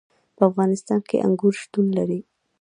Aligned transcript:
په 0.35 0.41
افغانستان 0.49 0.99
کې 1.07 1.17
انګور 1.27 1.53
شتون 1.61 1.85
لري. 1.97 2.19